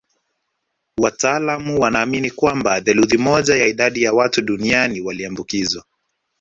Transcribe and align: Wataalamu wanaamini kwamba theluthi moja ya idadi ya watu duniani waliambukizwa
Wataalamu 0.97 1.79
wanaamini 1.79 2.31
kwamba 2.31 2.81
theluthi 2.81 3.17
moja 3.17 3.55
ya 3.55 3.67
idadi 3.67 4.01
ya 4.03 4.13
watu 4.13 4.41
duniani 4.41 5.01
waliambukizwa 5.01 5.85